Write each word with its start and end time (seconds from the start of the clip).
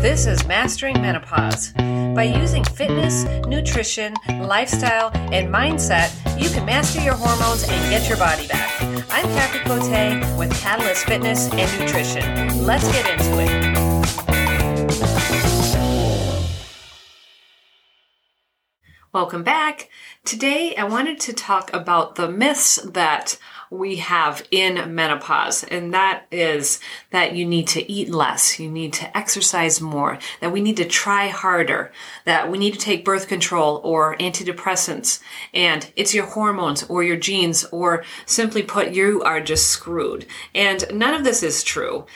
This 0.00 0.26
is 0.26 0.46
Mastering 0.46 1.02
Menopause. 1.02 1.72
By 1.72 2.22
using 2.22 2.62
fitness, 2.62 3.24
nutrition, 3.48 4.14
lifestyle, 4.28 5.10
and 5.12 5.52
mindset, 5.52 6.14
you 6.40 6.48
can 6.50 6.64
master 6.64 7.00
your 7.00 7.14
hormones 7.14 7.64
and 7.64 7.90
get 7.90 8.08
your 8.08 8.16
body 8.16 8.46
back. 8.46 8.80
I'm 9.10 9.24
Kathy 9.24 9.58
Cote 9.64 10.38
with 10.38 10.56
Catalyst 10.60 11.04
Fitness 11.04 11.52
and 11.52 11.80
Nutrition. 11.80 12.64
Let's 12.64 12.88
get 12.92 13.10
into 13.10 13.40
it. 13.40 13.78
Welcome 19.12 19.42
back. 19.42 19.88
Today, 20.24 20.76
I 20.76 20.84
wanted 20.84 21.18
to 21.20 21.32
talk 21.32 21.72
about 21.72 22.14
the 22.14 22.30
myths 22.30 22.76
that 22.84 23.36
we 23.70 23.96
have 23.96 24.46
in 24.50 24.94
menopause. 24.94 25.64
And 25.64 25.92
that 25.94 26.26
is 26.30 26.80
that 27.10 27.34
you 27.34 27.44
need 27.44 27.68
to 27.68 27.90
eat 27.90 28.08
less, 28.08 28.58
you 28.58 28.70
need 28.70 28.92
to 28.94 29.16
exercise 29.16 29.80
more, 29.80 30.18
that 30.40 30.52
we 30.52 30.60
need 30.60 30.76
to 30.78 30.84
try 30.84 31.28
harder, 31.28 31.92
that 32.24 32.50
we 32.50 32.58
need 32.58 32.72
to 32.74 32.78
take 32.78 33.04
birth 33.04 33.28
control 33.28 33.80
or 33.84 34.16
antidepressants. 34.16 35.20
And 35.52 35.90
it's 35.96 36.14
your 36.14 36.26
hormones 36.26 36.84
or 36.84 37.02
your 37.02 37.16
genes, 37.16 37.64
or 37.66 38.04
simply 38.24 38.62
put, 38.62 38.92
you 38.92 39.22
are 39.22 39.40
just 39.40 39.68
screwed. 39.68 40.26
And 40.54 40.84
none 40.92 41.14
of 41.14 41.24
this 41.24 41.42
is 41.42 41.62
true. 41.62 42.06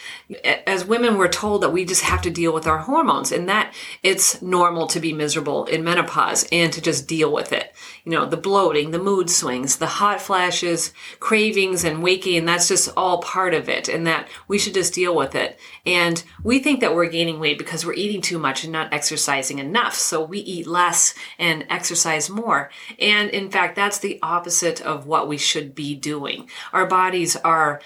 As 0.66 0.84
women, 0.84 1.18
we're 1.18 1.28
told 1.28 1.62
that 1.62 1.72
we 1.72 1.84
just 1.84 2.02
have 2.02 2.22
to 2.22 2.30
deal 2.30 2.52
with 2.52 2.66
our 2.66 2.78
hormones 2.78 3.32
and 3.32 3.48
that 3.48 3.74
it's 4.02 4.40
normal 4.40 4.86
to 4.88 5.00
be 5.00 5.12
miserable 5.12 5.66
in 5.66 5.84
menopause 5.84 6.46
and 6.50 6.72
to 6.72 6.80
just 6.80 7.06
deal 7.06 7.32
with 7.32 7.52
it. 7.52 7.74
You 8.04 8.12
know, 8.12 8.26
the 8.26 8.36
bloating, 8.36 8.90
the 8.90 8.98
mood 8.98 9.28
swings, 9.28 9.76
the 9.76 9.86
hot 9.86 10.20
flashes, 10.20 10.92
crazy 11.20 11.41
cravings 11.42 11.82
and 11.82 12.04
waking, 12.04 12.36
and 12.36 12.48
that's 12.48 12.68
just 12.68 12.88
all 12.96 13.20
part 13.20 13.52
of 13.52 13.68
it 13.68 13.88
and 13.88 14.06
that 14.06 14.28
we 14.46 14.58
should 14.58 14.74
just 14.74 14.94
deal 14.94 15.14
with 15.14 15.34
it. 15.34 15.58
And 15.84 16.22
we 16.44 16.60
think 16.60 16.80
that 16.80 16.94
we're 16.94 17.08
gaining 17.08 17.40
weight 17.40 17.58
because 17.58 17.84
we're 17.84 17.94
eating 17.94 18.20
too 18.20 18.38
much 18.38 18.62
and 18.62 18.72
not 18.72 18.92
exercising 18.92 19.58
enough. 19.58 19.94
So 19.94 20.22
we 20.22 20.38
eat 20.38 20.68
less 20.68 21.14
and 21.40 21.66
exercise 21.68 22.30
more. 22.30 22.70
And 23.00 23.28
in 23.30 23.50
fact, 23.50 23.74
that's 23.74 23.98
the 23.98 24.20
opposite 24.22 24.80
of 24.80 25.06
what 25.06 25.26
we 25.26 25.36
should 25.36 25.74
be 25.74 25.96
doing. 25.96 26.48
Our 26.72 26.86
bodies 26.86 27.34
are 27.34 27.80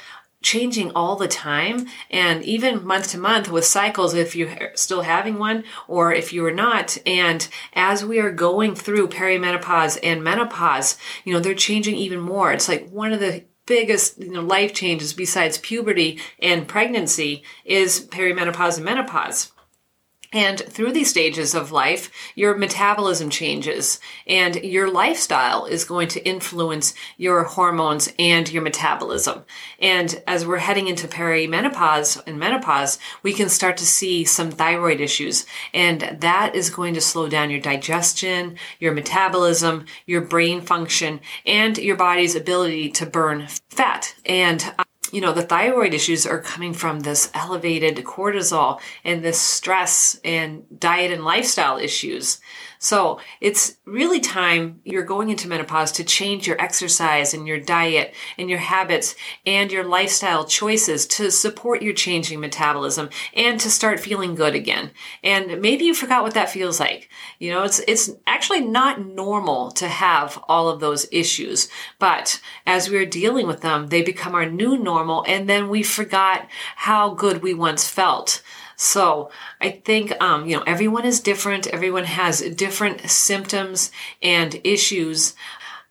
changing 0.47 0.93
all 0.93 1.17
the 1.17 1.27
time. 1.27 1.87
And 2.09 2.45
even 2.45 2.87
month 2.87 3.11
to 3.11 3.19
month 3.19 3.51
with 3.51 3.65
cycles 3.65 4.15
if 4.15 4.37
you're 4.37 4.71
still 4.77 5.03
having 5.03 5.39
one 5.39 5.65
or 5.89 6.15
if 6.15 6.33
you 6.33 6.47
are 6.47 6.53
not. 6.53 6.97
And 7.05 7.47
as 7.73 8.05
we 8.05 8.21
are 8.21 8.31
going 8.31 8.77
through 8.77 9.09
perimenopause 9.09 9.99
and 10.05 10.23
menopause 10.23 10.97
you 11.25 11.33
know 11.33 11.41
they're 11.41 11.55
changing 11.55 11.97
even 11.97 12.21
more. 12.21 12.53
It's 12.53 12.69
like 12.69 12.89
one 12.91 13.13
of 13.13 13.19
the 13.19 13.45
biggest 13.67 14.19
you 14.19 14.31
know 14.31 14.43
life 14.43 14.73
changes 14.73 15.13
besides 15.13 15.59
puberty 15.59 16.21
and 16.39 16.69
pregnancy 16.69 17.43
is 17.65 18.07
perimenopause 18.07 18.77
and 18.77 18.85
menopause 18.85 19.51
and 20.33 20.59
through 20.61 20.93
these 20.93 21.11
stages 21.11 21.55
of 21.55 21.73
life, 21.73 22.11
your 22.35 22.57
metabolism 22.57 23.31
changes 23.31 24.01
and 24.27 24.57
your 24.57 24.91
lifestyle 24.91 25.67
is 25.67 25.85
going 25.85 26.09
to 26.09 26.27
influence 26.27 26.95
your 27.17 27.45
hormones 27.45 28.13
and 28.19 28.51
your 28.51 28.63
metabolism. 28.63 29.45
And 29.79 30.23
as 30.27 30.47
we're 30.47 30.59
heading 30.59 30.89
into 30.89 31.09
perimenopause 31.09 32.23
and 32.27 32.39
menopause, 32.39 32.99
we 33.23 33.33
can 33.33 33.49
start 33.49 33.77
to 33.79 33.87
see 33.87 34.25
some 34.25 34.51
thyroid 34.51 35.01
issues. 35.01 35.47
And 35.73 36.19
that 36.21 36.55
is 36.55 36.71
going 36.71 36.95
to 36.95 37.01
slow 37.01 37.29
down 37.29 37.51
your 37.51 37.61
digestion, 37.61 38.57
your 38.81 38.93
metabolism, 38.93 39.87
your 40.07 40.23
brain 40.23 40.61
function, 40.61 41.21
and 41.45 41.79
your 41.79 41.97
body's 41.97 42.35
ability 42.35 42.91
to 42.91 43.07
burn 43.07 43.47
fat. 43.71 44.15
And 44.25 44.75
you 45.13 45.21
know, 45.21 45.33
the 45.33 45.43
thyroid 45.43 45.95
issues 45.95 46.27
are 46.27 46.41
coming 46.41 46.73
from 46.73 47.01
this 47.01 47.31
elevated 47.35 47.97
cortisol 48.05 48.81
and 49.05 49.25
this 49.25 49.41
stress 49.41 50.21
and 50.25 50.65
diet 50.79 51.13
and 51.13 51.25
lifestyle 51.25 51.79
issues. 51.79 52.41
So 52.87 53.19
it's 53.41 53.79
really 53.85 54.21
time 54.21 54.81
you're 54.85 55.03
going 55.03 55.29
into 55.29 55.49
menopause 55.49 55.91
to 55.91 56.05
change 56.05 56.47
your 56.47 56.61
exercise 56.63 57.35
and 57.35 57.45
your 57.45 57.59
diet 57.59 58.15
and 58.39 58.49
your 58.49 58.61
habits 58.61 59.17
and 59.45 59.73
your 59.73 59.83
lifestyle 59.83 60.45
choices 60.45 61.05
to 61.09 61.33
support 61.33 61.83
your 61.83 61.95
changing 61.95 62.39
metabolism 62.39 63.11
and 63.35 63.59
to 63.59 63.73
start 63.73 63.99
feeling 63.99 64.37
good 64.37 64.55
again. 64.55 64.93
And 65.25 65.61
maybe 65.61 65.85
you 65.85 65.95
forgot 65.95 66.23
what 66.23 66.35
that 66.35 66.49
feels 66.49 66.79
like. 66.79 67.11
You 67.41 67.51
know, 67.51 67.65
it's, 67.65 67.81
it's 67.89 68.09
actually 68.25 68.61
not 68.61 69.05
normal 69.05 69.73
to 69.73 69.89
have 69.89 70.39
all 70.47 70.69
of 70.69 70.79
those 70.79 71.09
issues, 71.11 71.69
but 71.99 72.41
as 72.67 72.89
we're 72.89 73.05
dealing 73.05 73.49
with 73.49 73.63
them, 73.63 73.89
they 73.89 74.03
become 74.03 74.37
our 74.37 74.49
new 74.49 74.79
normal 74.79 75.25
and 75.27 75.49
then 75.49 75.69
we 75.71 75.83
forgot 75.83 76.47
how 76.77 77.15
good 77.15 77.43
we 77.43 77.53
once 77.53 77.89
felt. 77.89 78.45
So 78.77 79.31
I 79.61 79.71
think, 79.71 80.13
um, 80.21 80.47
you 80.47 80.57
know, 80.57 80.63
everyone 80.67 81.07
is 81.07 81.21
different. 81.21 81.67
Everyone 81.67 82.05
has 82.05 82.41
different 82.41 83.11
symptoms 83.11 83.91
and 84.23 84.61
issues. 84.65 85.35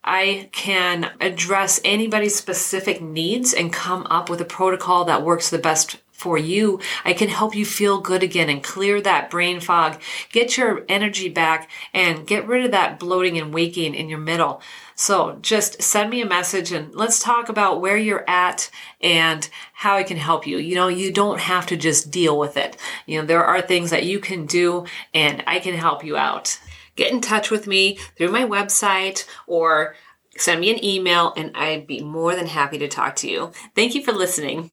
I 0.03 0.49
can 0.51 1.11
address 1.19 1.81
anybody's 1.83 2.35
specific 2.35 3.01
needs 3.01 3.53
and 3.53 3.73
come 3.73 4.05
up 4.09 4.29
with 4.29 4.39
a 4.39 4.45
protocol 4.45 5.03
that 5.05 5.23
works 5.23 5.49
the 5.49 5.57
best 5.57 5.97
for 6.15 6.37
you. 6.37 6.79
I 7.03 7.13
can 7.13 7.27
help 7.27 7.55
you 7.55 7.65
feel 7.65 7.99
good 7.99 8.23
again 8.23 8.49
and 8.49 8.63
clear 8.63 9.01
that 9.01 9.29
brain 9.29 9.59
fog, 9.59 10.01
get 10.31 10.57
your 10.57 10.85
energy 10.87 11.27
back 11.27 11.69
and 11.93 12.25
get 12.25 12.47
rid 12.47 12.65
of 12.65 12.71
that 12.71 12.99
bloating 12.99 13.37
and 13.37 13.53
waking 13.53 13.93
in 13.93 14.07
your 14.07 14.19
middle. 14.19 14.61
So 14.95 15.37
just 15.41 15.81
send 15.81 16.09
me 16.09 16.21
a 16.21 16.25
message 16.25 16.71
and 16.71 16.95
let's 16.95 17.19
talk 17.19 17.49
about 17.49 17.81
where 17.81 17.97
you're 17.97 18.27
at 18.29 18.71
and 19.01 19.47
how 19.73 19.97
I 19.97 20.03
can 20.03 20.15
help 20.15 20.47
you. 20.47 20.57
You 20.57 20.75
know, 20.75 20.87
you 20.87 21.11
don't 21.11 21.41
have 21.41 21.65
to 21.67 21.75
just 21.75 22.11
deal 22.11 22.39
with 22.39 22.55
it. 22.55 22.77
You 23.05 23.19
know, 23.19 23.27
there 23.27 23.43
are 23.43 23.61
things 23.61 23.89
that 23.89 24.05
you 24.05 24.19
can 24.19 24.45
do 24.45 24.85
and 25.13 25.43
I 25.45 25.59
can 25.59 25.75
help 25.75 26.05
you 26.05 26.15
out. 26.15 26.59
Get 26.95 27.11
in 27.11 27.19
touch 27.19 27.51
with 27.51 27.67
me 27.67 27.99
through 28.15 28.31
my 28.31 28.45
website 28.45 29.27
or 29.47 29.95
send 30.37 30.61
me 30.61 30.71
an 30.71 30.83
email 30.83 31.33
and 31.35 31.51
I'd 31.55 31.87
be 31.87 32.01
more 32.01 32.35
than 32.35 32.47
happy 32.47 32.77
to 32.77 32.87
talk 32.87 33.17
to 33.17 33.29
you. 33.29 33.51
Thank 33.75 33.95
you 33.95 34.03
for 34.03 34.13
listening. 34.13 34.63